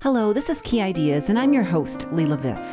[0.00, 2.72] Hello, this is Key Ideas, and I'm your host, Leila Viss.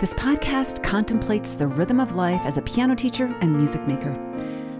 [0.00, 4.18] This podcast contemplates the rhythm of life as a piano teacher and music maker.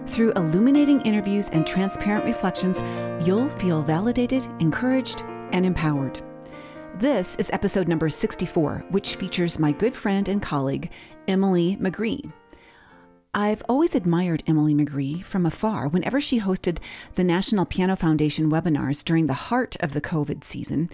[0.07, 2.81] Through illuminating interviews and transparent reflections,
[3.23, 5.21] you'll feel validated, encouraged,
[5.51, 6.19] and empowered.
[6.95, 10.91] This is episode number 64, which features my good friend and colleague,
[11.27, 12.27] Emily McGree.
[13.39, 16.79] I've always admired Emily McGree from afar whenever she hosted
[17.13, 20.89] the National Piano Foundation webinars during the heart of the COVID season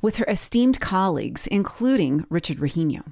[0.00, 3.02] with her esteemed colleagues, including Richard Rejino.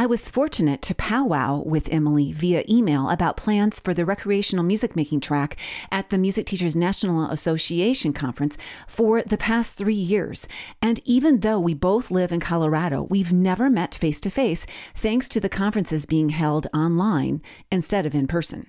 [0.00, 4.94] I was fortunate to powwow with Emily via email about plans for the recreational music
[4.94, 5.56] making track
[5.90, 10.46] at the Music Teachers National Association conference for the past three years.
[10.80, 15.28] And even though we both live in Colorado, we've never met face to face thanks
[15.30, 18.66] to the conferences being held online instead of in person.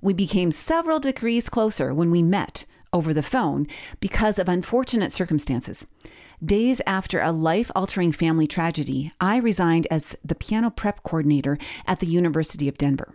[0.00, 2.64] We became several degrees closer when we met
[2.96, 3.66] over the phone
[4.00, 5.86] because of unfortunate circumstances.
[6.44, 12.00] Days after a life altering family tragedy, I resigned as the piano prep coordinator at
[12.00, 13.14] the University of Denver.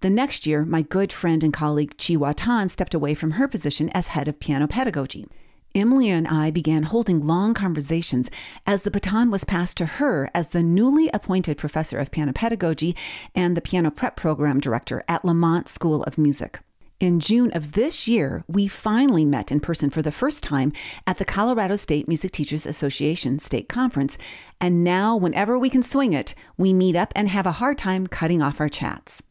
[0.00, 3.90] The next year, my good friend and colleague Chi Tan stepped away from her position
[3.90, 5.26] as head of piano pedagogy.
[5.74, 8.30] Emily and I began holding long conversations
[8.66, 12.96] as the baton was passed to her as the newly appointed professor of piano pedagogy
[13.34, 16.60] and the piano prep program director at Lamont School of Music.
[17.00, 20.70] In June of this year, we finally met in person for the first time
[21.06, 24.18] at the Colorado State Music Teachers Association State Conference,
[24.60, 28.06] and now, whenever we can swing it, we meet up and have a hard time
[28.06, 29.22] cutting off our chats.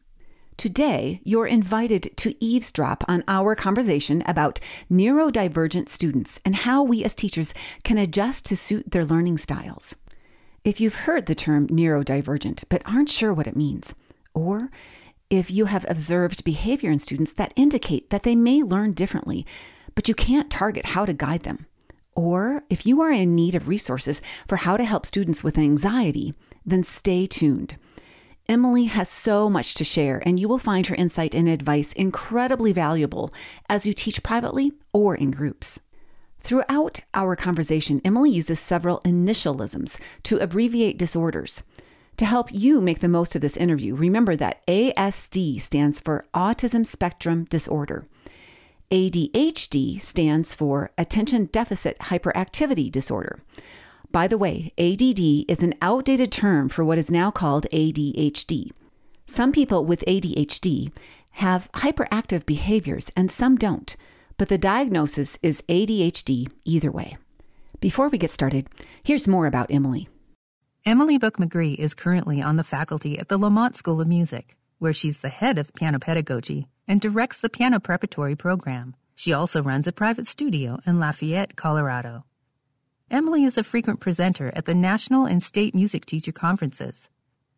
[0.56, 4.58] Today, you're invited to eavesdrop on our conversation about
[4.90, 7.54] neurodivergent students and how we as teachers
[7.84, 9.94] can adjust to suit their learning styles.
[10.64, 13.94] If you've heard the term neurodivergent but aren't sure what it means,
[14.34, 14.70] or
[15.30, 19.46] if you have observed behavior in students that indicate that they may learn differently,
[19.94, 21.66] but you can't target how to guide them.
[22.14, 26.34] Or if you are in need of resources for how to help students with anxiety,
[26.66, 27.76] then stay tuned.
[28.48, 32.72] Emily has so much to share, and you will find her insight and advice incredibly
[32.72, 33.30] valuable
[33.68, 35.78] as you teach privately or in groups.
[36.40, 41.62] Throughout our conversation, Emily uses several initialisms to abbreviate disorders.
[42.20, 46.84] To help you make the most of this interview, remember that ASD stands for Autism
[46.84, 48.04] Spectrum Disorder.
[48.90, 53.38] ADHD stands for Attention Deficit Hyperactivity Disorder.
[54.12, 58.70] By the way, ADD is an outdated term for what is now called ADHD.
[59.24, 60.94] Some people with ADHD
[61.30, 63.96] have hyperactive behaviors and some don't,
[64.36, 67.16] but the diagnosis is ADHD either way.
[67.80, 68.68] Before we get started,
[69.02, 70.06] here's more about Emily.
[70.86, 74.94] Emily Book McGree is currently on the faculty at the Lamont School of Music, where
[74.94, 78.96] she's the head of piano pedagogy and directs the piano preparatory program.
[79.14, 82.24] She also runs a private studio in Lafayette, Colorado.
[83.10, 87.10] Emily is a frequent presenter at the national and state music teacher conferences.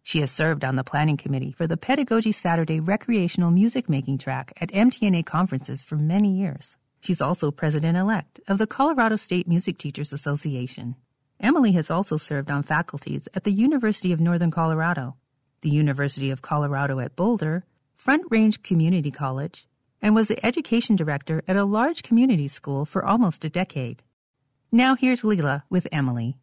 [0.03, 4.53] She has served on the planning committee for the Pedagogy Saturday recreational music making track
[4.61, 6.77] at MTNA conferences for many years.
[7.01, 10.97] She's also president elect of the Colorado State Music Teachers Association.
[11.43, 15.17] Emily has also served on faculties at the University of Northern Colorado,
[15.63, 17.65] the University of Colorado at Boulder,
[17.97, 19.67] Front Range Community College,
[20.01, 24.05] and was the education director at a large community school for almost a decade.
[24.71, 26.37] Now here's Leila with Emily.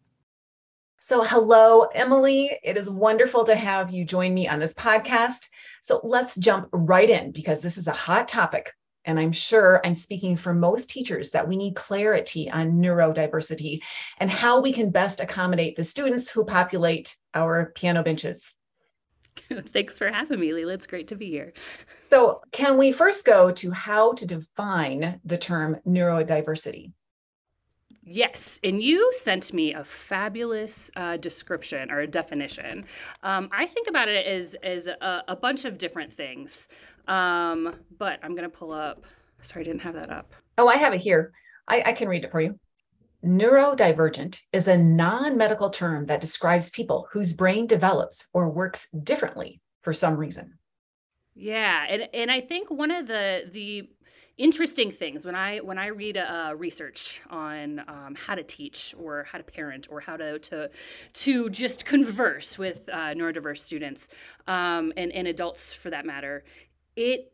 [1.00, 2.60] So, hello, Emily.
[2.62, 5.48] It is wonderful to have you join me on this podcast.
[5.82, 8.74] So, let's jump right in because this is a hot topic
[9.10, 13.80] and I'm sure I'm speaking for most teachers that we need clarity on neurodiversity
[14.20, 18.54] and how we can best accommodate the students who populate our piano benches.
[19.52, 20.74] Thanks for having me, Leila.
[20.74, 21.54] It's great to be here.
[22.12, 26.92] So, can we first go to how to define the term neurodiversity?
[28.04, 32.84] Yes, and you sent me a fabulous uh, description or a definition.
[33.22, 36.70] Um, I think about it as as a, a bunch of different things.
[37.10, 39.04] Um, but I'm going to pull up.
[39.42, 40.34] Sorry, I didn't have that up.
[40.58, 41.34] Oh, I have it here.
[41.68, 42.60] I, I can read it for you.
[43.26, 49.60] Neurodivergent is a non medical term that describes people whose brain develops or works differently
[49.82, 50.58] for some reason.
[51.36, 53.90] Yeah, and and I think one of the the
[54.40, 59.26] interesting things when I when I read uh, research on um, how to teach or
[59.30, 60.70] how to parent or how to to
[61.14, 64.08] to just converse with uh, neurodiverse students
[64.48, 66.46] um, and and adults for that matter,
[66.96, 67.32] it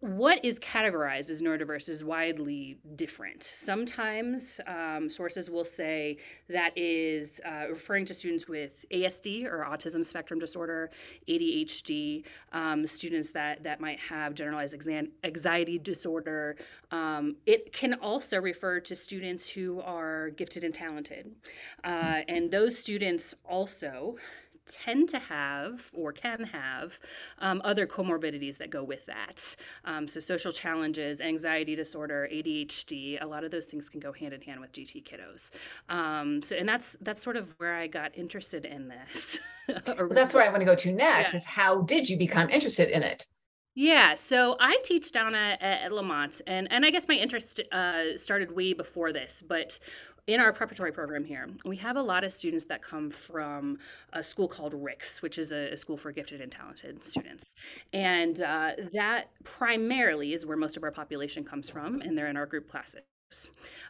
[0.00, 3.42] what is categorized as neurodiverse is widely different.
[3.42, 6.18] Sometimes um, sources will say
[6.48, 10.90] that is uh, referring to students with ASD or autism spectrum disorder,
[11.28, 14.76] ADHD, um, students that, that might have generalized
[15.24, 16.56] anxiety disorder.
[16.92, 21.34] Um, it can also refer to students who are gifted and talented.
[21.82, 24.14] Uh, and those students also
[24.70, 26.98] tend to have or can have
[27.38, 29.56] um, other comorbidities that go with that.
[29.84, 34.34] Um, so, social challenges, anxiety disorder, ADHD, a lot of those things can go hand
[34.34, 35.50] in hand with GT kiddos.
[35.88, 39.40] Um, so, and that's that's sort of where I got interested in this.
[39.86, 41.32] well, that's where I want to go to next.
[41.32, 41.36] Yeah.
[41.36, 43.26] Is how did you become interested in it?
[43.80, 48.16] Yeah, so I teach down at, at Lamont, and, and I guess my interest uh,
[48.16, 49.78] started way before this, but
[50.28, 53.78] in our preparatory program here, we have a lot of students that come from
[54.12, 57.44] a school called Ricks, which is a, a school for gifted and talented students.
[57.94, 62.36] And uh, that primarily is where most of our population comes from, and they're in
[62.36, 63.00] our group classes.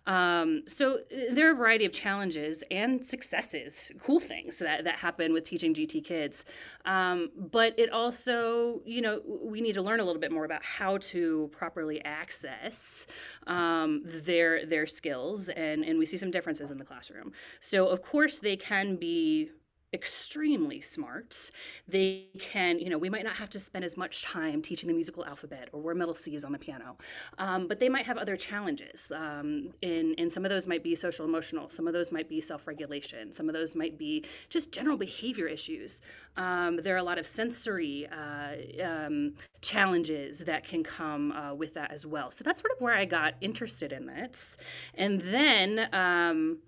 [0.06, 0.98] Um, so uh,
[1.32, 5.74] there are a variety of challenges and successes, cool things that, that happen with teaching
[5.74, 6.46] GT kids.
[6.86, 10.64] Um, but it also, you know, we need to learn a little bit more about
[10.64, 13.06] how to properly access
[13.46, 17.32] um, their their skills, and and we see some differences in the classroom.
[17.60, 19.50] So of course they can be
[19.92, 21.50] extremely smart.
[21.86, 24.94] They can, you know, we might not have to spend as much time teaching the
[24.94, 26.96] musical alphabet or where middle C is on the piano,
[27.38, 29.10] um, but they might have other challenges.
[29.14, 32.40] Um, and, and some of those might be social emotional, some of those might be
[32.40, 36.02] self regulation, some of those might be just general behavior issues.
[36.36, 41.74] Um, there are a lot of sensory uh, um, challenges that can come uh, with
[41.74, 42.30] that as well.
[42.30, 44.56] So that's sort of where I got interested in this.
[44.94, 46.58] And then, um,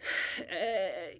[0.40, 1.16] uh,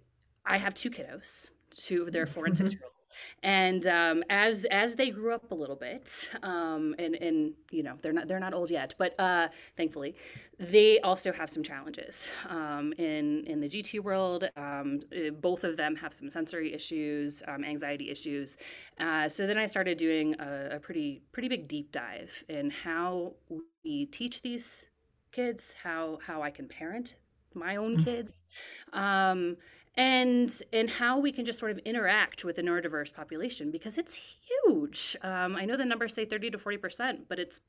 [0.46, 2.78] I have two kiddos two of their four and six mm-hmm.
[2.78, 3.08] year olds
[3.42, 7.94] and um, as as they grew up a little bit um, and and you know
[8.02, 10.14] they're not they're not old yet but uh, thankfully
[10.58, 15.76] they also have some challenges um, in in the gt world um, eh, both of
[15.76, 18.56] them have some sensory issues um, anxiety issues
[19.00, 23.34] uh, so then i started doing a, a pretty pretty big deep dive in how
[23.84, 24.88] we teach these
[25.32, 27.16] kids how how i can parent
[27.54, 28.04] my own mm.
[28.04, 28.32] kids
[28.92, 29.56] um,
[29.96, 34.14] and and how we can just sort of interact with the neurodiverse population because it's
[34.14, 35.16] huge.
[35.22, 37.60] Um, I know the numbers say 30 to 40 percent, but it's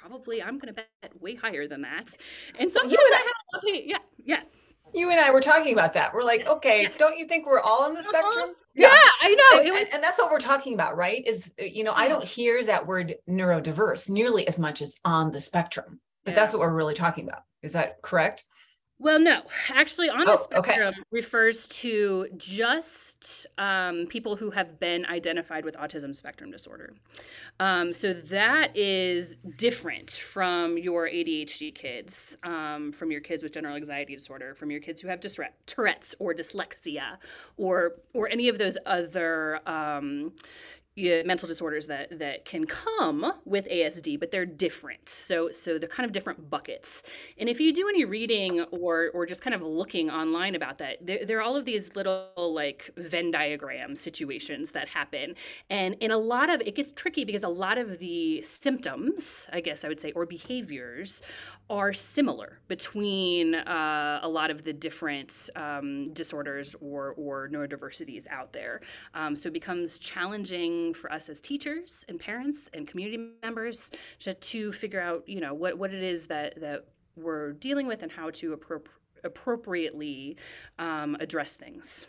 [0.00, 2.14] probably I'm going to bet way higher than that.
[2.58, 4.42] And sometimes and I, have, yeah, yeah.
[4.92, 6.12] You and I were talking about that.
[6.12, 8.08] We're like, okay, don't you think we're all on the uh-huh.
[8.08, 8.54] spectrum?
[8.74, 9.60] Yeah, yeah I know.
[9.60, 9.88] And, was...
[9.94, 11.24] and, that's what we're talking about, right?
[11.26, 15.30] Is uh, you know, I don't hear that word neurodiverse nearly as much as on
[15.30, 16.40] the spectrum, but yeah.
[16.40, 17.42] that's what we're really talking about.
[17.62, 18.44] Is that correct?
[19.02, 21.02] Well, no, actually, on the oh, spectrum okay.
[21.10, 26.92] refers to just um, people who have been identified with autism spectrum disorder.
[27.58, 33.74] Um, so that is different from your ADHD kids, um, from your kids with general
[33.74, 35.20] anxiety disorder, from your kids who have
[35.64, 37.16] Tourette's or dyslexia,
[37.56, 39.60] or or any of those other
[40.98, 45.08] um, mental disorders that that can come with ASD, but they're different.
[45.08, 47.02] So so they're kind of different buckets.
[47.38, 51.04] And if you do any reading or or just kind of looking online about that,
[51.06, 55.34] there, there are all of these little like Venn diagram situations that happen.
[55.68, 59.60] And in a lot of it gets tricky because a lot of the symptoms, I
[59.60, 61.22] guess I would say, or behaviors
[61.68, 68.52] are similar between uh, a lot of the different um, disorders or, or neurodiversities out
[68.52, 68.80] there.
[69.14, 73.90] Um, so it becomes challenging for us as teachers and parents and community members
[74.20, 76.86] to, to figure out, you know, what, what it is that, that
[77.16, 78.86] we're dealing with and how to appro-
[79.24, 80.36] appropriately
[80.78, 82.06] um, address things.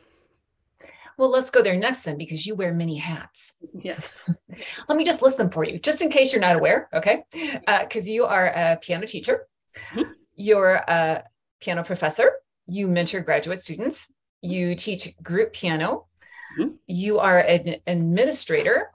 [1.17, 3.53] Well, let's go there next then, because you wear many hats.
[3.79, 4.21] Yes.
[4.87, 7.23] Let me just list them for you, just in case you're not aware, okay?
[7.31, 10.11] Because uh, you are a piano teacher, Mm-hmm.
[10.35, 11.23] You're a
[11.59, 12.31] piano professor.
[12.67, 14.11] You mentor graduate students.
[14.41, 16.07] You teach group piano.
[16.57, 16.75] Mm-hmm.
[16.87, 18.91] You are an administrator.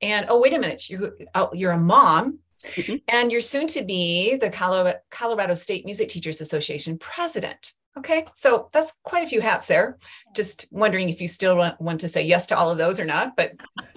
[0.00, 2.38] And oh, wait a minute, you, oh, you're a mom.
[2.64, 2.96] Mm-hmm.
[3.08, 7.72] And you're soon to be the Colorado, State Music Teachers Association president.
[7.96, 9.98] Okay, so that's quite a few hats there.
[10.34, 13.04] Just wondering if you still want, want to say yes to all of those or
[13.04, 13.34] not.
[13.36, 13.52] But,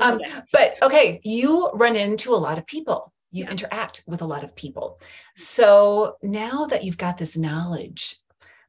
[0.00, 0.20] um,
[0.52, 3.50] but okay, you run into a lot of people you yeah.
[3.50, 5.00] interact with a lot of people.
[5.34, 8.16] So now that you've got this knowledge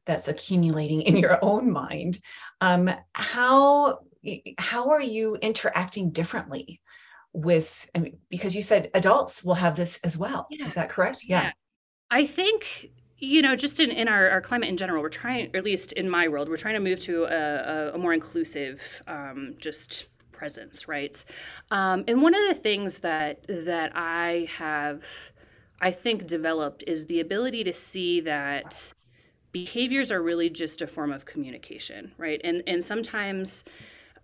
[0.06, 2.18] that's accumulating in your own mind,
[2.60, 4.00] um, how
[4.58, 6.80] how are you interacting differently
[7.32, 7.88] with?
[7.94, 10.46] I mean, because you said adults will have this as well.
[10.50, 10.66] Yeah.
[10.66, 11.22] Is that correct?
[11.24, 11.42] Yeah.
[11.42, 11.50] yeah.
[12.10, 15.56] I think you know just in, in our, our climate in general we're trying or
[15.56, 19.02] at least in my world we're trying to move to a, a, a more inclusive
[19.06, 21.24] um, just presence, right?
[21.70, 25.32] Um, and one of the things that that I have,
[25.80, 28.92] I think, developed is the ability to see that
[29.64, 32.40] behaviors are really just a form of communication, right?
[32.44, 33.64] And and sometimes.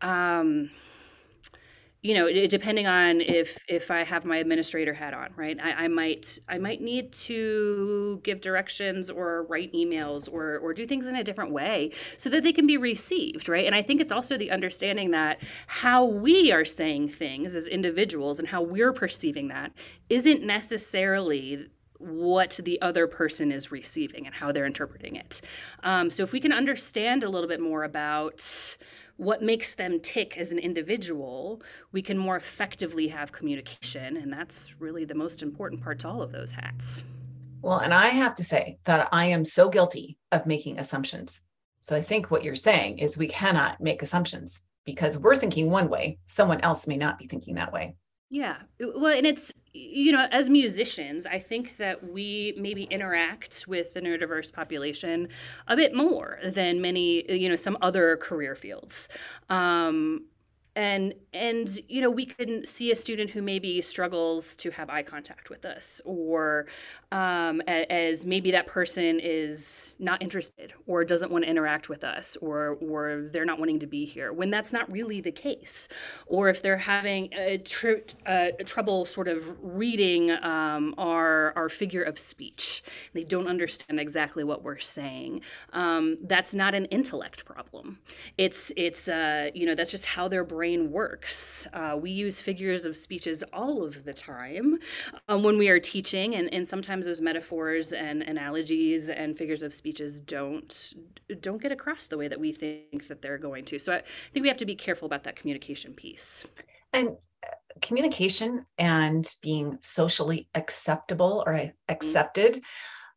[0.00, 0.70] Um,
[2.04, 5.56] you know, depending on if if I have my administrator hat on, right?
[5.62, 10.84] I, I, might I might need to give directions or write emails or or do
[10.84, 13.66] things in a different way so that they can be received, right?
[13.66, 18.40] And I think it's also the understanding that how we are saying things as individuals
[18.40, 19.70] and how we're perceiving that
[20.10, 21.68] isn't necessarily
[22.02, 25.40] what the other person is receiving and how they're interpreting it.
[25.82, 28.76] Um, so if we can understand a little bit more about
[29.16, 34.16] what makes them tick as an individual, we can more effectively have communication.
[34.16, 37.04] And that's really the most important part to all of those hats.
[37.60, 41.42] Well, and I have to say that I am so guilty of making assumptions.
[41.82, 45.88] So I think what you're saying is we cannot make assumptions because we're thinking one
[45.88, 47.94] way, someone else may not be thinking that way.
[48.32, 48.56] Yeah.
[48.80, 54.00] Well, and it's, you know, as musicians, I think that we maybe interact with the
[54.00, 55.28] neurodiverse population
[55.68, 59.10] a bit more than many, you know, some other career fields.
[59.50, 60.24] Um,
[60.74, 65.02] and and you know we can see a student who maybe struggles to have eye
[65.02, 66.66] contact with us or
[67.10, 72.36] um, as maybe that person is not interested or doesn't want to interact with us
[72.40, 75.88] or or they're not wanting to be here when that's not really the case.
[76.26, 82.02] Or if they're having a, tr- a trouble sort of reading um, our our figure
[82.02, 87.98] of speech they don't understand exactly what we're saying um, that's not an intellect problem.
[88.38, 91.66] It's it's uh, you know that's just how their brain brain works.
[91.72, 94.78] Uh, we use figures of speeches all of the time
[95.28, 99.74] um, when we are teaching, and, and sometimes those metaphors and analogies and figures of
[99.74, 100.94] speeches don't
[101.40, 103.76] don't get across the way that we think that they're going to.
[103.76, 106.46] So I think we have to be careful about that communication piece.
[106.92, 111.70] And uh, communication and being socially acceptable or mm-hmm.
[111.88, 112.62] accepted.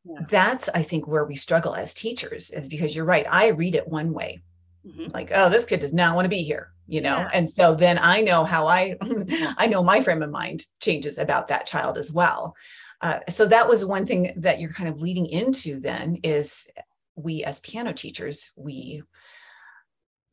[0.03, 0.25] Yeah.
[0.29, 3.27] That's, I think, where we struggle as teachers, is because you're right.
[3.29, 4.41] I read it one way
[4.85, 5.11] mm-hmm.
[5.13, 7.29] like oh this kid does not want to be here you know yeah.
[7.33, 8.95] and so then i know how i
[9.57, 12.55] i know my frame of mind changes about that child as well
[13.01, 16.67] uh, so that was one thing that you're kind of leading into then is
[17.15, 19.03] we as piano teachers we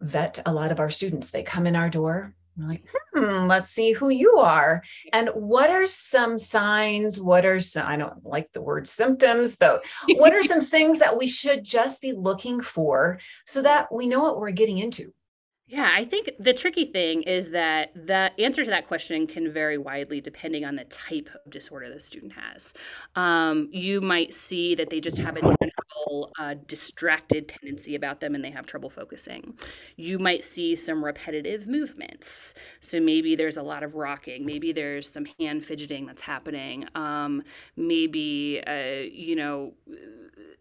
[0.00, 3.70] vet a lot of our students they come in our door we're like, hmm, let's
[3.70, 4.82] see who you are.
[5.12, 7.20] And what are some signs?
[7.20, 9.82] What are some, I don't like the word symptoms, but
[10.16, 14.22] what are some things that we should just be looking for so that we know
[14.22, 15.14] what we're getting into?
[15.68, 19.78] Yeah, I think the tricky thing is that the answer to that question can vary
[19.78, 22.74] widely depending on the type of disorder the student has.
[23.14, 25.40] Um, you might see that they just have a
[26.38, 29.54] uh, distracted tendency about them and they have trouble focusing.
[29.96, 32.54] You might see some repetitive movements.
[32.80, 36.86] So maybe there's a lot of rocking, maybe there's some hand fidgeting that's happening.
[36.94, 37.42] Um,
[37.76, 39.74] maybe, uh, you know,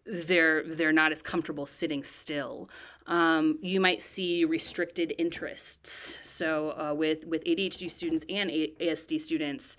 [0.04, 2.68] they're they're not as comfortable sitting still.
[3.06, 6.18] Um, you might see restricted interests.
[6.22, 9.76] So uh, with with ADHD students and ASD students,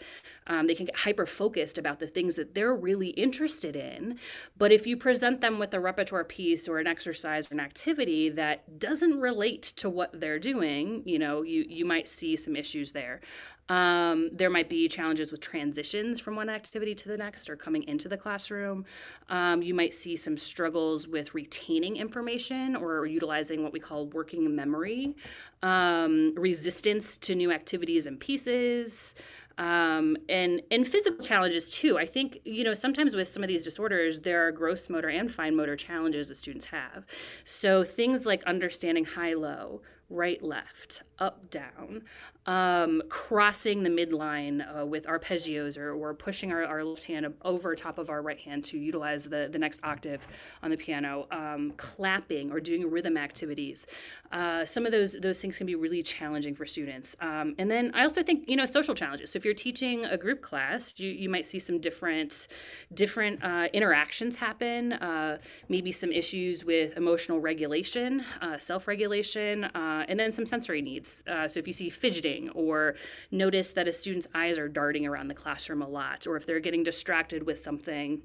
[0.48, 4.18] um, they can get hyper focused about the things that they're really interested in.
[4.58, 8.30] But if you present them with a repertoire piece or an exercise or an activity
[8.30, 12.92] that doesn't relate to what they're doing, you know, you you might see some issues
[12.92, 13.22] there.
[13.70, 17.84] Um, there might be challenges with transitions from one activity to the next or coming
[17.84, 18.86] into the classroom.
[19.30, 24.54] Um, you might see some struggles with retaining information or utilizing what we call working
[24.54, 25.16] memory,
[25.62, 29.16] um, resistance to new activities and pieces.
[29.58, 31.98] Um, and and physical challenges too.
[31.98, 35.32] I think you know sometimes with some of these disorders there are gross motor and
[35.32, 37.06] fine motor challenges that students have.
[37.44, 42.04] So things like understanding high low, right left, up down,
[42.46, 47.74] um, crossing the midline uh, with arpeggios or, or pushing our, our left hand over
[47.76, 50.28] top of our right hand to utilize the, the next octave
[50.62, 53.88] on the piano, um, clapping or doing rhythm activities.
[54.32, 57.16] Uh, some of those those things can be really challenging for students.
[57.22, 59.32] Um, and then I also think you know social challenges.
[59.32, 62.48] So if you're teaching a group class, you, you might see some different
[62.94, 64.94] different uh, interactions happen.
[64.94, 65.38] Uh,
[65.70, 71.24] maybe some issues with emotional regulation, uh, self regulation, uh, and then some sensory needs.
[71.48, 72.96] so if you see fidgeting or
[73.32, 76.60] notice that a student's eyes are darting around the classroom a lot or if they're
[76.60, 78.22] getting distracted with something.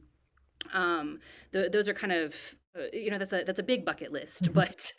[0.73, 1.21] Um,
[1.53, 2.57] th- those are kind of
[2.93, 4.55] you know that's a that's a big bucket list mm-hmm.
[4.55, 4.93] but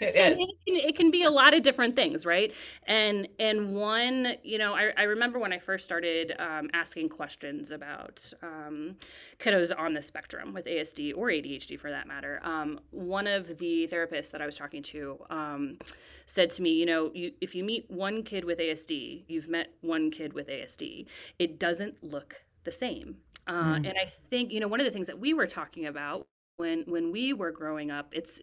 [0.00, 2.52] it, it, can, it can be a lot of different things right
[2.86, 7.72] and and one you know i, I remember when i first started um, asking questions
[7.72, 8.96] about um,
[9.38, 13.88] kiddos on the spectrum with asd or adhd for that matter um, one of the
[13.90, 15.78] therapists that i was talking to um,
[16.26, 19.72] said to me you know you, if you meet one kid with asd you've met
[19.80, 21.06] one kid with asd
[21.38, 23.76] it doesn't look the same uh, mm.
[23.76, 26.26] And I think you know one of the things that we were talking about
[26.58, 28.40] when when we were growing up it's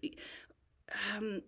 [1.16, 1.42] um,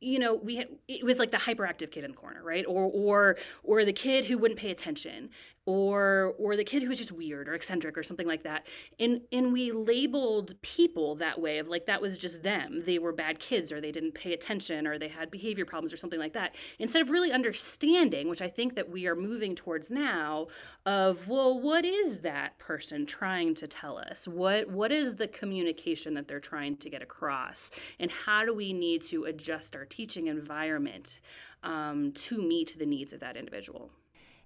[0.00, 2.64] you know we it was like the hyperactive kid in the corner right?
[2.66, 5.30] Or or or the kid who wouldn't pay attention
[5.68, 8.66] or or the kid who was just weird or eccentric or something like that.
[8.98, 12.84] And and we labeled people that way of like that was just them.
[12.86, 15.98] They were bad kids or they didn't pay attention or they had behavior problems or
[15.98, 16.54] something like that.
[16.78, 20.46] Instead of really understanding which i think that we are moving towards now
[20.86, 24.26] of well what is that person trying to tell us?
[24.26, 27.70] What what is the communication that they're trying to get across?
[28.00, 31.20] And how do we need to adjust our teaching environment
[31.62, 33.90] um, to meet the needs of that individual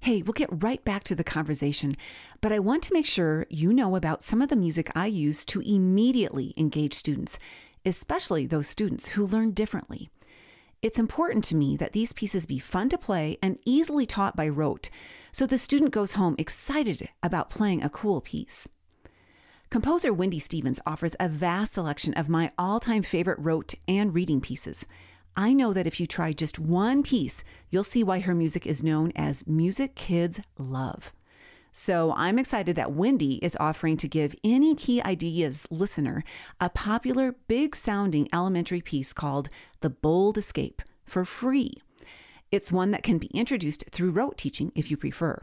[0.03, 1.95] Hey, we'll get right back to the conversation,
[2.41, 5.45] but I want to make sure you know about some of the music I use
[5.45, 7.39] to immediately engage students,
[7.87, 10.11] especially those students who learn differently.
[10.83, 14.49] It's important to me that these pieces be fun to play and easily taught by
[14.49, 14.91] rote,
[15.31, 18.67] so the student goes home excited about playing a cool piece.
[19.71, 24.41] Composer Wendy Stevens offers a vast selection of my all time favorite rote and reading
[24.41, 24.85] pieces.
[25.37, 28.83] I know that if you try just one piece, you'll see why her music is
[28.83, 31.13] known as music kids love.
[31.73, 36.23] So I'm excited that Wendy is offering to give any Key Ideas listener
[36.61, 39.49] a popular, big sounding elementary piece called
[39.81, 41.73] The Bold Escape for free.
[42.51, 45.43] It's one that can be introduced through rote teaching if you prefer.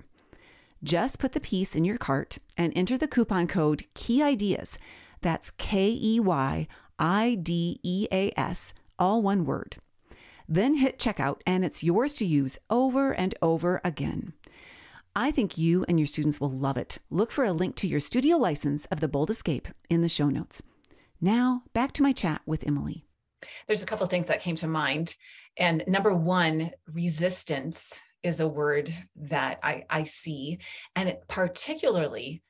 [0.83, 4.77] Just put the piece in your cart and enter the coupon code Key Ideas.
[5.21, 6.67] That's K E Y
[6.99, 9.77] I D E A S all one word.
[10.47, 14.33] Then hit checkout and it's yours to use over and over again.
[15.15, 16.97] I think you and your students will love it.
[17.09, 20.29] Look for a link to your studio license of The Bold Escape in the show
[20.29, 20.61] notes.
[21.19, 23.05] Now, back to my chat with Emily.
[23.67, 25.15] There's a couple of things that came to mind.
[25.57, 30.59] And number one, resistance is a word that I, I see,
[30.95, 32.41] and particularly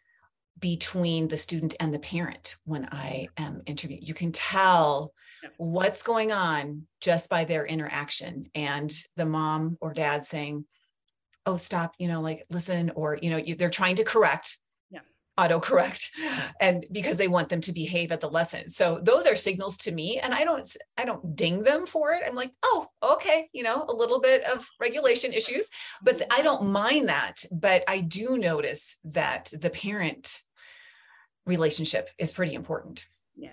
[0.60, 4.04] between the student and the parent when I am interviewing.
[4.04, 5.14] You can tell
[5.58, 10.66] what's going on just by their interaction and the mom or dad saying
[11.46, 14.58] oh stop you know like listen or you know you, they're trying to correct
[14.92, 15.00] yeah.
[15.38, 16.12] auto correct
[16.60, 18.70] and because they want them to behave at the lesson.
[18.70, 22.24] So those are signals to me and i don't i don't ding them for it.
[22.26, 25.70] I'm like oh okay you know a little bit of regulation issues
[26.02, 26.32] but mm-hmm.
[26.32, 30.42] i don't mind that but i do notice that the parent
[31.50, 33.50] relationship is pretty important yeah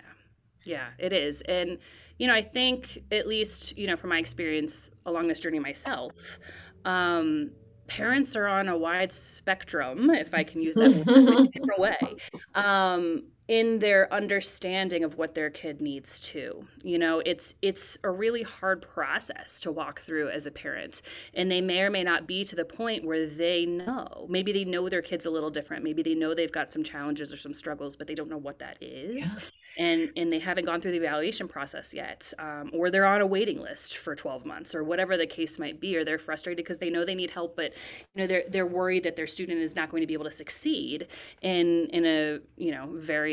[0.67, 1.43] yeah, it is.
[1.43, 1.79] And,
[2.19, 6.39] you know, I think, at least, you know, from my experience along this journey myself,
[6.85, 7.51] um,
[7.87, 11.99] parents are on a wide spectrum, if I can use that in a different way.
[12.55, 18.11] Um, in their understanding of what their kid needs to you know it's it's a
[18.11, 21.03] really hard process to walk through as a parent
[21.35, 24.27] and they may or may not be to the point where they know.
[24.29, 25.85] Maybe they know their kids a little different.
[25.85, 28.59] Maybe they know they've got some challenges or some struggles but they don't know what
[28.61, 29.35] that is.
[29.35, 29.41] Yeah.
[29.79, 33.27] And and they haven't gone through the evaluation process yet um, or they're on a
[33.27, 36.79] waiting list for 12 months or whatever the case might be or they're frustrated because
[36.79, 37.73] they know they need help but
[38.15, 40.31] you know they're they're worried that their student is not going to be able to
[40.31, 41.09] succeed
[41.43, 42.87] in in a you know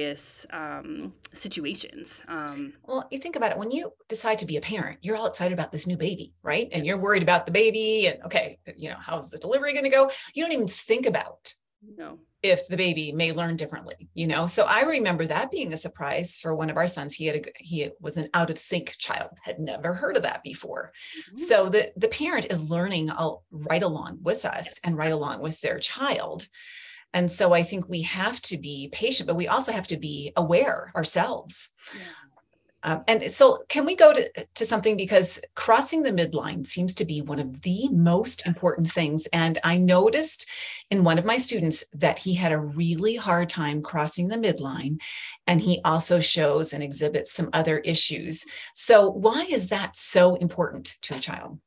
[0.04, 4.62] various um, situations um, well you think about it when you decide to be a
[4.62, 6.68] parent you're all excited about this new baby right?
[6.72, 9.90] And you're worried about the baby and okay you know how's the delivery going to
[9.90, 10.12] go?
[10.34, 11.54] You don't even think about
[11.98, 12.20] no.
[12.42, 14.48] if the baby may learn differently you know?
[14.48, 17.16] So i remember that being a surprise for one of our sons.
[17.16, 20.44] He had a, he was an out of sync child had never heard of that
[20.44, 20.92] before.
[21.18, 21.38] Mm-hmm.
[21.38, 25.62] so the the parent is learning all, right along with us and right along with
[25.62, 26.48] their child
[27.14, 30.32] and so i think we have to be patient but we also have to be
[30.36, 32.02] aware ourselves yeah.
[32.86, 37.06] Um, and so, can we go to, to something because crossing the midline seems to
[37.06, 39.26] be one of the most important things.
[39.32, 40.50] And I noticed
[40.92, 45.00] in one of my students that he had a really hard time crossing the midline.
[45.48, 48.44] And he also shows and exhibits some other issues.
[48.76, 51.60] So, why is that so important to a child?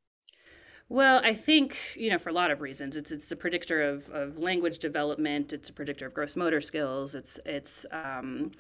[0.89, 2.97] Well, I think, you know, for a lot of reasons.
[2.97, 7.15] It's it's a predictor of, of language development, it's a predictor of gross motor skills,
[7.15, 8.53] it's it's um,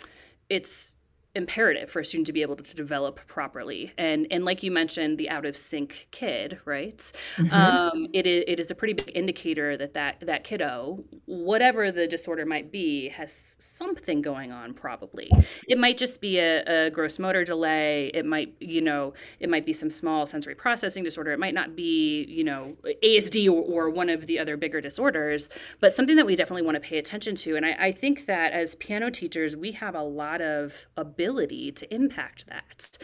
[0.51, 0.97] it's
[1.37, 3.93] imperative for a student to be able to, to, develop properly.
[3.99, 6.99] And and like you mentioned, the out of sync kid, right?
[7.37, 7.53] Mm-hmm.
[7.53, 12.07] Um, it, is, it is a pretty big indicator that, that that kiddo, whatever the
[12.07, 14.73] disorder might be, has something going on.
[14.73, 15.31] Probably,
[15.69, 18.11] it might just be a, a gross motor delay.
[18.15, 21.33] It might, you know, it might be some small sensory processing disorder.
[21.33, 25.51] It might not be, you know, ASD or, or one of the other bigger disorders,
[25.81, 27.57] but something that we definitely want to pay attention to.
[27.57, 31.73] And I, I think that as piano teachers, we have a lot of ability ability
[31.73, 32.99] to impact that.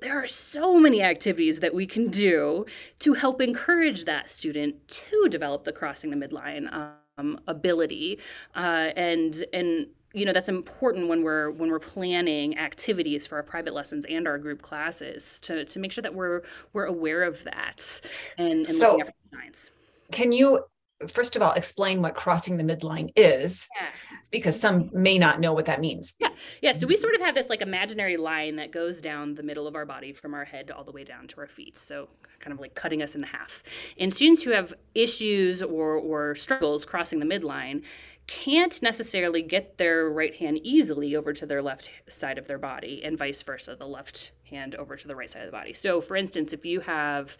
[0.00, 2.66] There are so many activities that we can do
[2.98, 8.18] to help encourage that student to develop the crossing the midline um, ability
[8.54, 13.42] uh, and and you know that's important when we're when we're planning activities for our
[13.42, 16.42] private lessons and our group classes to to make sure that we're
[16.74, 18.02] we're aware of that
[18.36, 19.70] and, and so, looking at signs
[20.12, 20.62] can you
[21.08, 23.68] first of all explain what crossing the midline is?
[23.78, 23.86] Yeah.
[24.30, 26.14] Because some may not know what that means.
[26.18, 26.30] Yeah
[26.62, 29.66] yeah so we sort of have this like imaginary line that goes down the middle
[29.66, 32.08] of our body from our head all the way down to our feet so
[32.40, 33.62] kind of like cutting us in half.
[33.98, 37.82] And students who have issues or or struggles crossing the midline
[38.26, 43.02] can't necessarily get their right hand easily over to their left side of their body
[43.04, 45.72] and vice versa the left hand over to the right side of the body.
[45.72, 47.38] So for instance if you have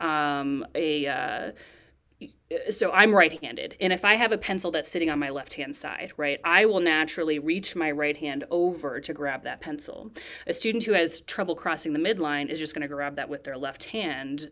[0.00, 1.52] um, a uh,
[2.70, 3.76] so I'm right handed.
[3.80, 6.66] And if I have a pencil that's sitting on my left hand side, right, I
[6.66, 10.10] will naturally reach my right hand over to grab that pencil.
[10.46, 13.44] A student who has trouble crossing the midline is just going to grab that with
[13.44, 14.50] their left hand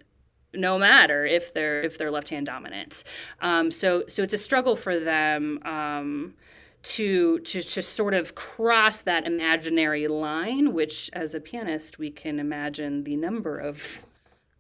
[0.55, 3.05] no matter if they're if they're left hand dominant
[3.41, 6.35] um, so so it's a struggle for them um,
[6.83, 12.39] to to to sort of cross that imaginary line which as a pianist we can
[12.39, 14.03] imagine the number of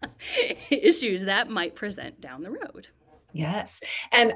[0.70, 2.88] issues that might present down the road
[3.33, 3.81] Yes.
[4.11, 4.35] And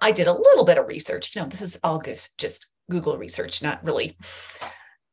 [0.00, 1.34] I did a little bit of research.
[1.34, 4.16] You know, this is all just, Google research, not really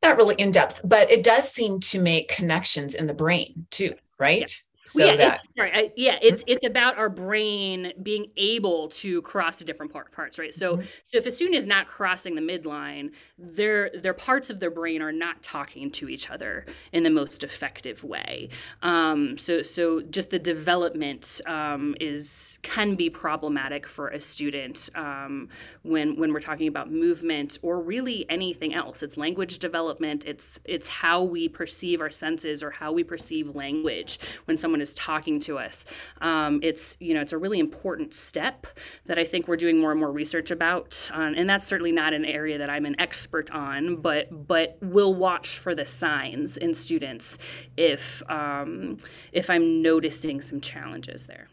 [0.04, 3.94] not really in depth, but it does seem to make connections in the brain too,
[4.20, 4.52] right?
[4.84, 9.22] So yeah, that it's, sorry, I, yeah, it's it's about our brain being able to
[9.22, 10.54] cross to different part, parts, right?
[10.54, 10.86] So, mm-hmm.
[11.06, 15.02] so if a student is not crossing the midline, their their parts of their brain
[15.02, 18.50] are not talking to each other in the most effective way.
[18.82, 25.50] Um, so, so just the development um, is can be problematic for a student um,
[25.84, 29.04] when when we're talking about movement or really anything else.
[29.04, 30.26] It's language development.
[30.26, 34.82] It's it's how we perceive our senses or how we perceive language when someone someone
[34.82, 35.86] is talking to us.
[36.22, 38.68] Um, it's you know it's a really important step
[39.06, 42.14] that I think we're doing more and more research about, um, and that's certainly not
[42.14, 46.74] an area that I'm an expert on, but but we'll watch for the signs in
[46.74, 47.38] students
[47.76, 48.98] if um,
[49.34, 51.50] if I'm noticing some challenges there.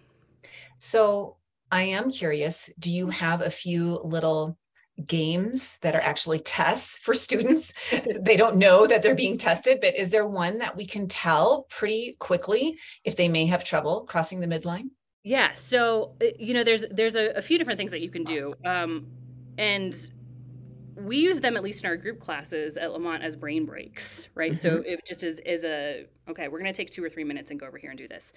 [0.79, 1.39] So
[1.73, 2.71] I am curious.
[2.79, 4.57] Do you have a few little
[5.07, 7.73] games that are actually tests for students.
[8.21, 11.67] they don't know that they're being tested, but is there one that we can tell
[11.71, 14.91] pretty quickly if they may have trouble crossing the midline?
[15.25, 15.53] Yeah.
[15.53, 18.55] So uh, you know, there's there's a, a few different things that you can do,
[18.65, 19.07] um,
[19.59, 19.95] and
[20.97, 24.53] we use them at least in our group classes at Lamont as brain breaks, right?
[24.53, 24.77] Mm-hmm.
[24.77, 26.49] So it just is is a okay.
[26.49, 28.33] We're going to take two or three minutes and go over here and do this.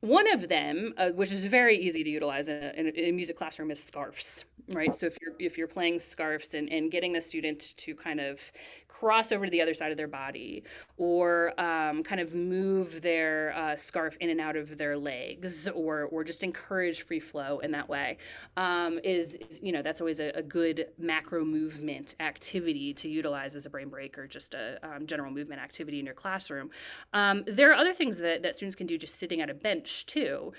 [0.00, 3.36] One of them, uh, which is very easy to utilize in a, in a, music
[3.36, 4.94] classroom, is scarfs, right?
[4.94, 8.52] So if you're if you're playing scarfs and, and getting the student to kind of
[8.92, 10.62] cross over to the other side of their body
[10.96, 16.04] or um, kind of move their uh, scarf in and out of their legs or,
[16.04, 18.18] or just encourage free flow in that way
[18.56, 23.64] um, is, you know, that's always a, a, good macro movement activity to utilize as
[23.66, 26.70] a brain break or just a um, general movement activity in your classroom.
[27.12, 30.06] Um, there are other things that, that students can do just sitting at a bench
[30.06, 30.52] too.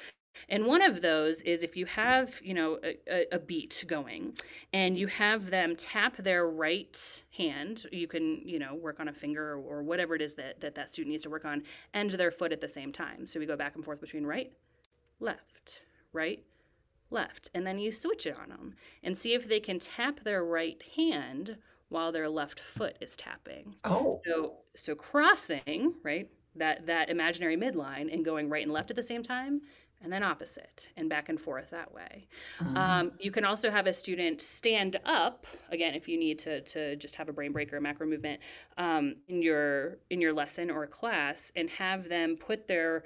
[0.50, 4.34] And one of those is if you have, you know, a, a, beat going
[4.72, 9.13] and you have them tap their right hand, you can, you know, work on a
[9.13, 12.32] finger or whatever it is that, that that student needs to work on, and their
[12.32, 13.26] foot at the same time.
[13.26, 14.52] So we go back and forth between right,
[15.19, 16.43] left, right,
[17.10, 17.50] left.
[17.54, 20.82] And then you switch it on them and see if they can tap their right
[20.96, 21.58] hand
[21.89, 23.76] while their left foot is tapping.
[23.86, 24.19] Oh.
[24.26, 26.30] So so crossing, right?
[26.56, 29.62] That that imaginary midline and going right and left at the same time
[30.04, 32.28] and then opposite and back and forth that way.
[32.60, 36.62] Um, um, you can also have a student stand up again if you need to,
[36.62, 38.42] to just have a brain break or a macro movement
[38.78, 43.04] um, in your in your lesson or class and have them put their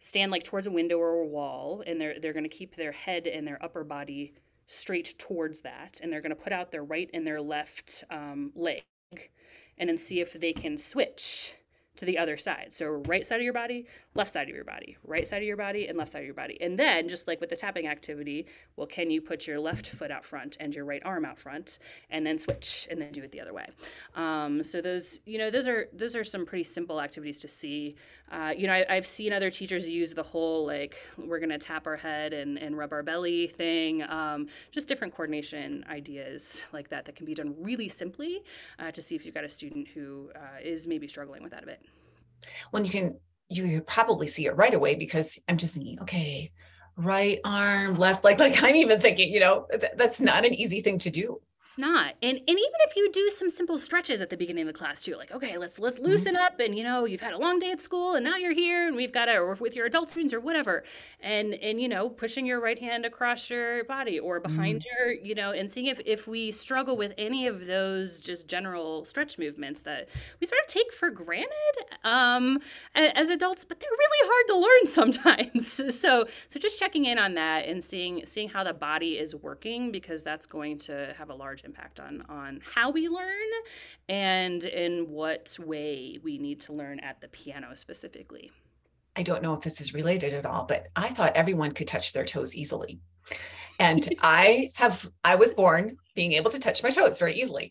[0.00, 2.92] stand like towards a window or a wall and they're they're going to keep their
[2.92, 4.34] head and their upper body
[4.66, 8.52] straight towards that and they're going to put out their right and their left um,
[8.54, 8.82] leg
[9.78, 11.54] and then see if they can switch
[12.00, 12.72] to the other side.
[12.72, 15.58] So right side of your body, left side of your body, right side of your
[15.58, 16.56] body, and left side of your body.
[16.60, 20.10] And then just like with the tapping activity, well, can you put your left foot
[20.10, 23.32] out front and your right arm out front, and then switch, and then do it
[23.32, 23.66] the other way.
[24.14, 27.96] Um, so those, you know, those are those are some pretty simple activities to see.
[28.32, 31.86] Uh, you know, I, have seen other teachers use the whole like we're gonna tap
[31.86, 34.02] our head and, and rub our belly thing.
[34.04, 38.42] Um, just different coordination ideas like that that can be done really simply
[38.78, 41.64] uh, to see if you've got a student who uh, is maybe struggling with that
[41.64, 41.82] a bit.
[42.72, 46.52] Well, you can you probably see it right away because I'm just thinking, okay,
[46.96, 48.38] right arm, left leg.
[48.38, 51.40] Like I'm even thinking, you know, th- that's not an easy thing to do.
[51.70, 52.16] It's not.
[52.20, 55.02] And and even if you do some simple stretches at the beginning of the class
[55.04, 56.08] too, like, okay, let's let's mm-hmm.
[56.10, 58.52] loosen up and you know, you've had a long day at school and now you're
[58.52, 60.82] here and we've got a or with your adult students or whatever.
[61.20, 65.10] And and you know, pushing your right hand across your body or behind mm-hmm.
[65.10, 69.04] your, you know, and seeing if if we struggle with any of those just general
[69.04, 70.08] stretch movements that
[70.40, 71.52] we sort of take for granted
[72.02, 72.58] um
[72.96, 74.86] as adults, but they're really hard to learn
[75.54, 75.72] sometimes.
[75.94, 79.92] so so just checking in on that and seeing seeing how the body is working
[79.92, 83.48] because that's going to have a large large impact on on how we learn
[84.08, 88.50] and in what way we need to learn at the piano specifically.
[89.16, 92.12] I don't know if this is related at all, but I thought everyone could touch
[92.12, 93.00] their toes easily.
[93.78, 97.70] And I have I was born being able to touch my toes very easily.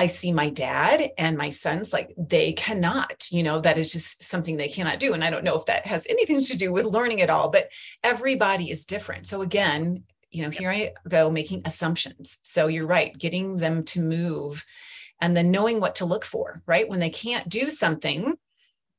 [0.00, 4.22] I see my dad and my sons like they cannot, you know, that is just
[4.22, 5.12] something they cannot do.
[5.12, 7.68] And I don't know if that has anything to do with learning at all, but
[8.04, 9.26] everybody is different.
[9.26, 12.38] So again, you know, here I go making assumptions.
[12.42, 14.64] So you're right, getting them to move
[15.20, 16.88] and then knowing what to look for, right?
[16.88, 18.34] When they can't do something,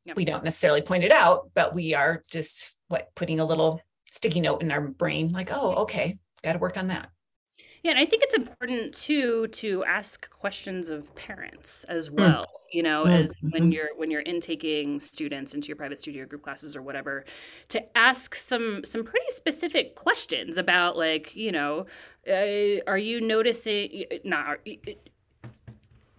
[0.06, 0.16] yep.
[0.16, 4.42] we don't necessarily point it out, but we are just what putting a little sticky
[4.42, 7.10] note in our brain like, oh, okay, got to work on that.
[7.84, 12.20] Yeah, and I think it's important too to ask questions of parents as mm.
[12.20, 12.44] well.
[12.44, 13.12] Mm you know mm-hmm.
[13.12, 17.26] as when you're when you're intaking students into your private studio group classes or whatever
[17.68, 21.86] to ask some some pretty specific questions about like you know
[22.28, 24.60] uh, are you noticing not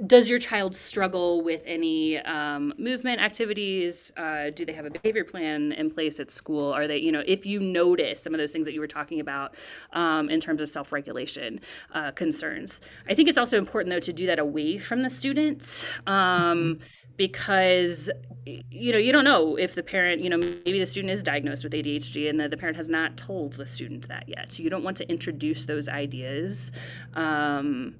[0.06, 4.12] does your child struggle with any um, movement activities?
[4.16, 6.72] Uh, do they have a behavior plan in place at school?
[6.72, 9.20] Are they you know if you notice some of those things that you were talking
[9.20, 9.54] about
[9.92, 11.60] um, in terms of self-regulation
[11.92, 12.80] uh, concerns.
[13.08, 16.78] I think it's also important though to do that away from the students um,
[17.16, 18.10] because
[18.46, 21.62] you know you don't know if the parent you know maybe the student is diagnosed
[21.62, 24.52] with adhd and the, the parent has not told the student that yet.
[24.52, 26.72] So you don't want to introduce those ideas
[27.14, 27.94] um,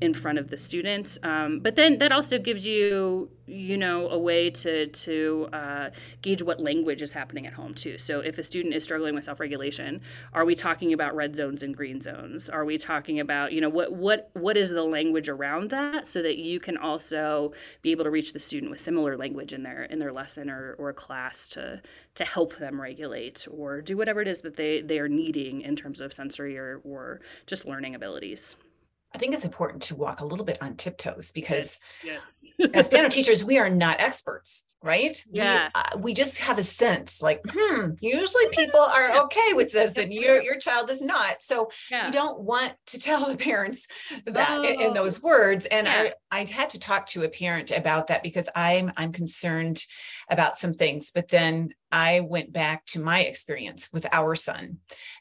[0.00, 1.18] in front of the students.
[1.22, 6.42] Um, but then that also gives you, you know, a way to to uh, gauge
[6.42, 7.96] what language is happening at home too.
[7.96, 11.74] So if a student is struggling with self-regulation, are we talking about red zones and
[11.74, 12.48] green zones?
[12.50, 16.20] Are we talking about, you know, what what what is the language around that, so
[16.22, 19.84] that you can also be able to reach the student with similar language in their
[19.84, 21.80] in their lesson or or class to
[22.16, 25.74] to help them regulate or do whatever it is that they they are needing in
[25.74, 28.56] terms of sensory or or just learning abilities.
[29.16, 32.70] I think it's important to walk a little bit on tiptoes because yes, yes.
[32.74, 35.20] as piano teachers, we are not experts, right?
[35.30, 35.64] Yeah.
[35.64, 39.94] We, uh, we, just have a sense like, hmm, usually people are okay with this
[39.96, 41.42] and your, your child is not.
[41.42, 42.06] So yeah.
[42.06, 43.86] you don't want to tell the parents
[44.24, 44.62] that oh.
[44.62, 45.66] in, in, those words.
[45.66, 46.10] And yeah.
[46.30, 49.82] I, I had to talk to a parent about that because I'm, I'm concerned
[50.30, 54.78] about some things, but then I went back to my experience with our son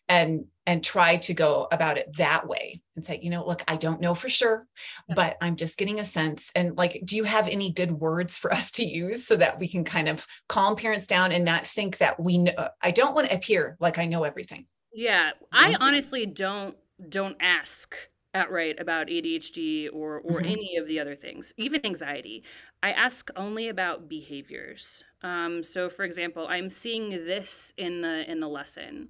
[0.07, 3.75] and and try to go about it that way and say you know look i
[3.75, 4.67] don't know for sure
[5.07, 5.15] yeah.
[5.15, 8.53] but i'm just getting a sense and like do you have any good words for
[8.53, 11.97] us to use so that we can kind of calm parents down and not think
[11.97, 16.25] that we know i don't want to appear like i know everything yeah i honestly
[16.25, 16.75] don't
[17.09, 17.95] don't ask
[18.35, 20.45] outright about ADHD or or mm-hmm.
[20.45, 22.43] any of the other things, even anxiety.
[22.83, 25.03] I ask only about behaviors.
[25.23, 29.09] Um, so, for example, I'm seeing this in the in the lesson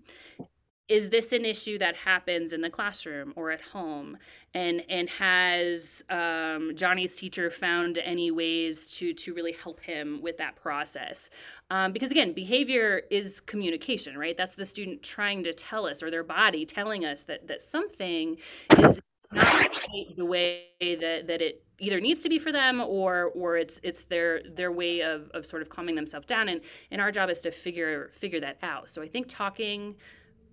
[0.88, 4.18] is this an issue that happens in the classroom or at home?
[4.54, 10.38] And and has um, johnny's teacher found any ways to to really help him with
[10.38, 11.30] that process?
[11.70, 14.38] Um, because again behavior is communication right?
[14.38, 18.38] That's the student trying to tell us or their body telling us that that something
[18.78, 23.58] is not the way that that it either needs to be for them or or
[23.58, 26.48] it's it's their their way of of sort of calming themselves down.
[26.48, 28.90] And and our job is to figure figure that out.
[28.90, 29.96] So i think talking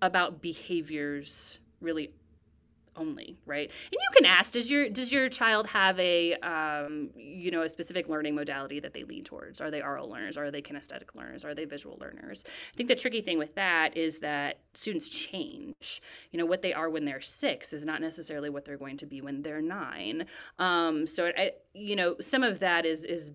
[0.03, 2.11] about behaviors really
[2.95, 3.69] only right?
[3.91, 7.69] And you can ask does your does your child have a um, you know a
[7.69, 9.61] specific learning modality that they lean towards?
[9.61, 10.37] Are they oral learners?
[10.37, 11.45] Are they kinesthetic learners?
[11.45, 12.43] Are they visual learners?
[12.47, 16.01] I think the tricky thing with that is that students change.
[16.31, 19.05] You know what they are when they're six is not necessarily what they're going to
[19.05, 20.25] be when they're nine.
[20.59, 23.31] Um, so I, you know some of that is is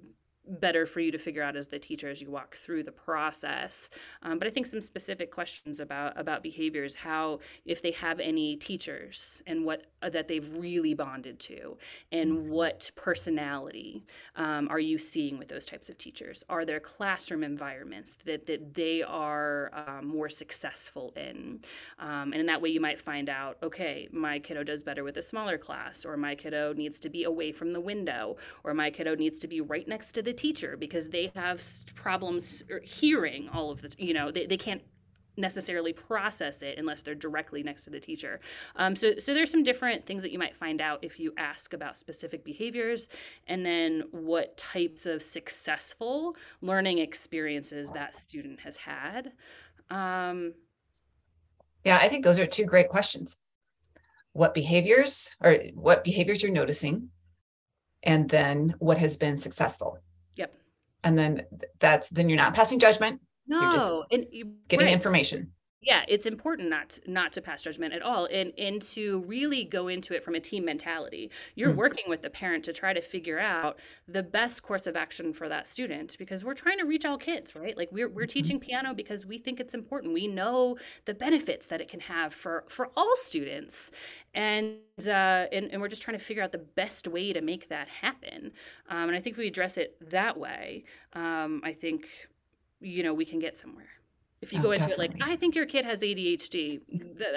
[0.48, 3.90] better for you to figure out as the teacher as you walk through the process.
[4.22, 8.56] Um, but I think some specific questions about about behaviors, how if they have any
[8.56, 11.76] teachers and what uh, that they've really bonded to,
[12.12, 12.50] and mm-hmm.
[12.50, 14.04] what personality
[14.36, 16.44] um, are you seeing with those types of teachers?
[16.48, 21.60] Are there classroom environments that that they are um, more successful in?
[21.98, 25.16] Um, and in that way, you might find out, okay, my kiddo does better with
[25.16, 28.90] a smaller class, or my kiddo needs to be away from the window, or my
[28.90, 31.62] kiddo needs to be right next to the teacher because they have
[31.94, 34.82] problems er, hearing all of the, you know, they, they can't
[35.38, 38.40] necessarily process it unless they're directly next to the teacher.
[38.76, 41.72] Um, so, so there's some different things that you might find out if you ask
[41.72, 43.08] about specific behaviors,
[43.46, 49.32] and then what types of successful learning experiences that student has had.
[49.90, 50.54] Um,
[51.84, 53.38] yeah, I think those are two great questions.
[54.32, 57.10] What behaviors or what behaviors you're noticing,
[58.02, 59.98] and then what has been successful
[61.08, 61.42] and then
[61.80, 64.92] that's then you're not passing judgment no you're just and you, getting right.
[64.92, 69.20] information yeah it's important not to, not to pass judgment at all and and to
[69.20, 71.30] really go into it from a team mentality.
[71.54, 71.78] You're mm-hmm.
[71.78, 75.48] working with the parent to try to figure out the best course of action for
[75.48, 77.76] that student because we're trying to reach all kids right?
[77.76, 78.28] Like we're, we're mm-hmm.
[78.28, 80.14] teaching piano because we think it's important.
[80.14, 83.90] We know the benefits that it can have for for all students
[84.34, 87.68] and uh, and, and we're just trying to figure out the best way to make
[87.68, 88.52] that happen.
[88.88, 92.08] Um, and i think if we address it that way um, i think
[92.80, 93.97] you know we can get somewhere
[94.40, 95.06] if you oh, go into definitely.
[95.06, 96.80] it like, I think your kid has ADHD,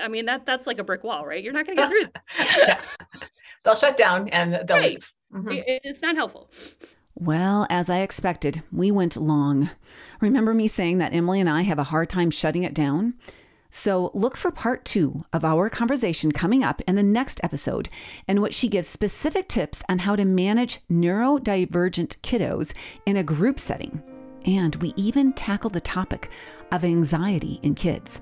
[0.02, 1.44] I mean that that's like a brick wall, right?
[1.44, 2.06] You're not going to get through
[2.66, 2.82] that.
[3.64, 4.92] They'll shut down and they'll right.
[4.92, 5.14] leave.
[5.34, 5.52] Mm-hmm.
[5.84, 6.52] It's not helpful.
[7.16, 9.70] Well, as I expected, we went long.
[10.20, 13.16] Remember me saying that Emily and I have a hard time shutting it down?
[13.70, 17.88] So look for part two of our conversation coming up in the next episode,
[18.28, 22.74] in which she gives specific tips on how to manage neurodivergent kiddos
[23.06, 24.04] in a group setting.
[24.46, 26.30] And we even tackle the topic
[26.72, 28.22] of anxiety in kids.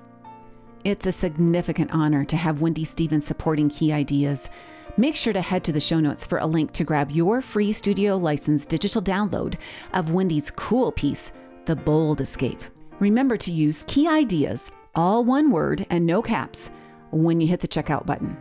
[0.84, 4.48] It's a significant honor to have Wendy Stevens supporting Key Ideas.
[4.96, 7.72] Make sure to head to the show notes for a link to grab your free
[7.72, 9.56] studio license digital download
[9.92, 11.32] of Wendy's cool piece,
[11.66, 12.62] The Bold Escape.
[12.98, 16.70] Remember to use Key Ideas, all one word and no caps,
[17.10, 18.36] when you hit the checkout button.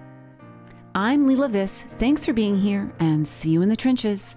[0.96, 1.84] I'm Leila Viss.
[1.98, 4.36] Thanks for being here and see you in the trenches.